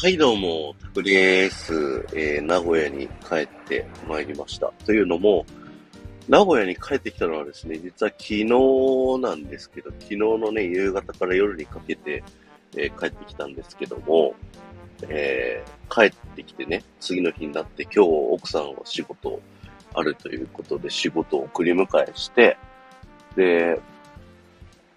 [0.00, 2.06] はい、どうも、たくりです。
[2.14, 4.72] えー、名古屋に帰ってまいりました。
[4.86, 5.44] というのも、
[6.28, 8.44] 名古屋に帰ってきたのはですね、実は昨日
[9.20, 12.22] なんですけど、昨日のね、夕方から夜にかけて、
[12.76, 14.36] えー帰ってきたんですけども、
[15.08, 19.40] えー帰ってきてね、次の日になって今日奥さんは仕事
[19.94, 22.56] あるということで仕事を送り迎えして、
[23.34, 23.80] で、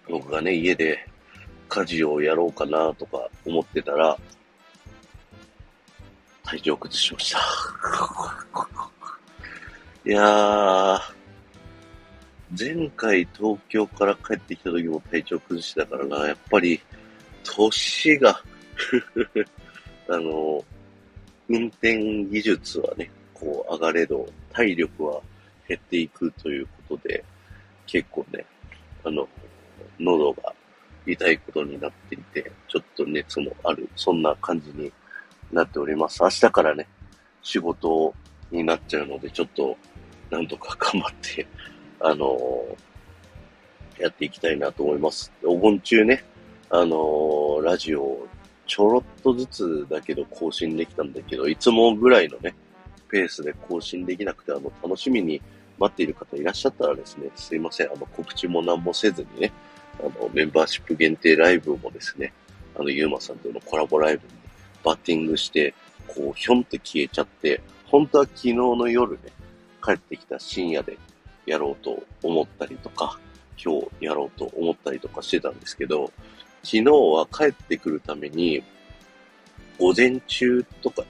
[0.08, 1.08] 僕がね、家で
[1.68, 4.16] 家事をやろうかなとか思ってたら、
[6.52, 7.38] 体調崩しました。
[10.04, 11.00] いやー、
[12.58, 16.78] 前回東京から帰ってきた時も体調崩してたからな、やっぱり、
[17.42, 18.42] 年が、
[20.08, 20.62] あの、
[21.48, 25.22] 運転技術はね、こう上がれど、体力は
[25.66, 27.24] 減っていくということで、
[27.86, 28.44] 結構ね、
[29.04, 29.26] あの、
[29.98, 30.54] 喉が
[31.06, 34.92] 痛いことになっていて、ちょっと熱もある、そんな感じに
[35.52, 36.22] なっております。
[36.22, 36.88] 明日からね、
[37.42, 38.14] 仕事
[38.50, 39.76] になっちゃうので、ちょっと、
[40.30, 41.46] なんとか 頑張って、
[42.00, 42.64] あの
[43.98, 45.30] やっていきたいなと思います。
[45.44, 46.24] お盆中ね、
[46.70, 48.26] あのラジオ、
[48.66, 52.54] ちょろっとずつだけど更新できたんだけど、いつもぐらいのね、
[53.08, 55.40] ペースで更新できなくて、あの、楽しみに
[55.78, 59.52] 待っている方いらっしゃったらですね、すいません、あの、告知も何もせずにね、
[60.00, 62.32] あの、メンバーシップ限定ライブもですね、
[62.74, 64.32] あの、ゆうまさんとのコラボライブに
[64.82, 65.74] バッティングして、
[66.06, 69.18] こう、ひょんって消えちゃって、本当は昨日の夜ね、
[69.84, 70.98] 帰ってきた深夜で
[71.46, 73.18] やろうと思ったりとか、
[73.62, 76.12] 今日やろうと思ったりとかしてたんですけど、
[76.62, 78.62] 昨日は帰ってくるために、
[79.78, 81.08] 午前中とかね、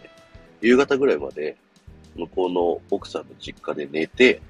[0.61, 1.57] 夕方ぐらいまで、
[2.15, 4.41] 向こうの奥さんの実家で寝て、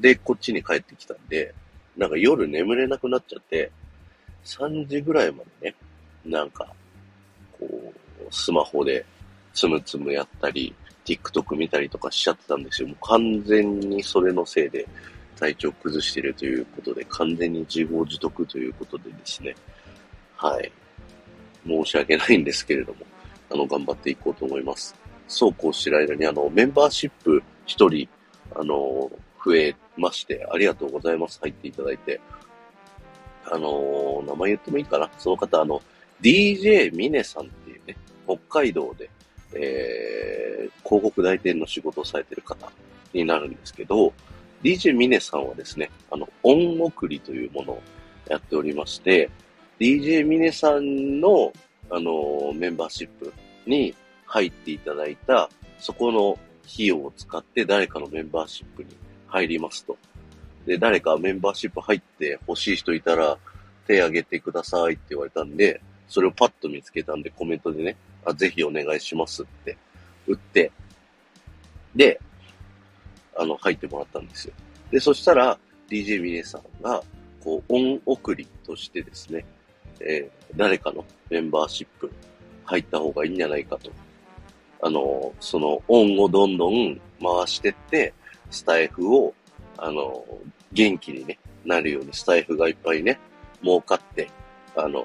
[0.00, 1.54] で、こっちに帰ってきたんで、
[1.96, 3.70] なんか夜眠れなくなっちゃって、
[4.44, 5.74] 3時ぐらいまでね、
[6.24, 6.72] なんか、
[8.30, 9.04] スマホで
[9.52, 10.74] つむつむやったり、
[11.04, 12.88] TikTok 見たりとかしちゃってたんですよ。
[12.88, 14.86] もう完全にそれのせいで
[15.38, 19.54] 体調崩してるということで、完全に自業自得ということでですね、
[20.36, 20.70] はい。
[21.66, 23.00] 申し訳ないんですけれども、
[23.50, 24.94] あの、頑張っていこうと思います。
[25.28, 28.08] そうこうしてる間に、あの、メンバーシップ一人、
[28.54, 29.10] あの、
[29.44, 31.38] 増えまして、ありがとうございます。
[31.40, 32.20] 入っていただいて。
[33.50, 35.80] あの、名前言ってもいいかなその方、あの、
[36.20, 37.50] DJ ミネさん、
[38.50, 39.08] 海道で、
[39.54, 42.70] えー、広告代理店の仕事をされてる方
[43.14, 44.12] になるんですけど、
[44.62, 47.82] DJ ミネさんはですね、あの、音送りというものを
[48.28, 49.30] やっておりまして、
[49.78, 51.52] DJ ミネさんの、
[51.90, 53.32] あの、メンバーシップ
[53.66, 53.94] に
[54.26, 56.38] 入っていただいた、そこの
[56.72, 58.90] 費用を使って誰かのメンバーシップに
[59.26, 59.96] 入りますと。
[60.66, 63.38] で、誰かメンバーシップ入って欲しい人いたら
[63.86, 69.78] 手挙げてくださいって言われたんで、それをパッと見つけたんでコメントでね、あぜひお願いしますって
[70.26, 70.72] 打って、
[71.94, 72.20] で、
[73.36, 74.54] あの、入ってもらったんですよ。
[74.90, 75.56] で、そしたら
[75.88, 77.02] DJ ミネさんが、
[77.42, 79.46] こう、音送りとしてですね、
[80.00, 82.10] えー誰かのメンバーシップ
[82.64, 83.90] 入った方がいいんじゃないかと。
[84.82, 88.12] あの、その音をどんどん回してって、
[88.50, 89.32] スタイフを、
[89.76, 90.24] あの、
[90.72, 93.18] 元気にね、なるようにスタイフがいっぱいね、
[93.62, 94.28] 儲かって、
[94.74, 95.04] あの、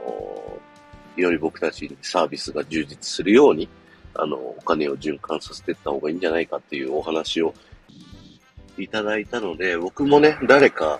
[1.22, 3.68] より僕たちにサービスが充実するように、
[4.14, 7.53] あの、お金を循環させていった方がいいんじゃないかっていうお話を
[8.78, 11.00] いただいたので、僕もね、誰か、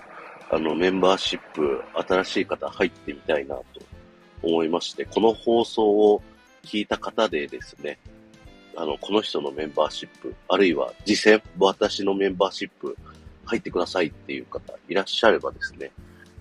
[0.50, 3.64] あの、メンバーシップ、新しい方入ってみたいなと
[4.42, 6.22] 思いまして、この放送を
[6.62, 7.98] 聞いた方でですね、
[8.76, 12.96] あの、この人のメンバーシップ、あるいは実践、私のメンバーシップ
[13.46, 15.90] 入ってくださいっていう方いらっしゃればですね、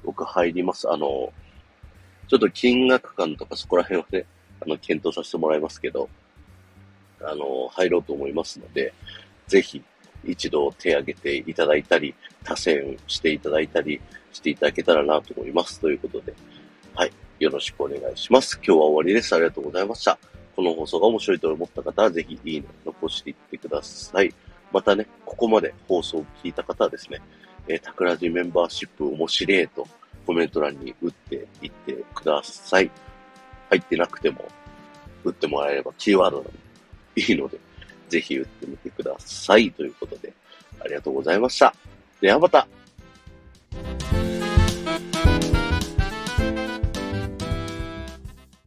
[0.03, 0.89] 僕入ります。
[0.89, 1.31] あの、
[2.27, 4.25] ちょっと金額感とかそこら辺をね、
[4.61, 6.09] あの、検討させてもらいますけど、
[7.21, 8.93] あの、入ろうと思いますので、
[9.47, 9.83] ぜひ
[10.23, 15.79] 一度手挙げていただいたり、多選していただいたりしていただけたらなと思います。
[15.79, 16.33] ということで、
[16.95, 17.11] はい。
[17.39, 18.55] よろしくお願いします。
[18.55, 19.35] 今日は終わりです。
[19.35, 20.17] ありがとうございました。
[20.55, 24.33] この放送が面白いと思った方は、ぜひいいね、残していってください。
[24.71, 27.21] またね、ここまで放送を聞いた方はですね、
[27.67, 29.87] えー、タクラジメンバーシップ面白いと
[30.25, 32.89] コメント欄に打っていってください。
[33.69, 34.45] 入ってなくても、
[35.23, 36.51] 打ってもらえればキーワードなの
[37.15, 37.57] でいいので、
[38.09, 39.71] ぜひ打ってみてください。
[39.71, 40.33] ということで、
[40.79, 41.73] ありがとうございました。
[42.21, 42.67] ではまた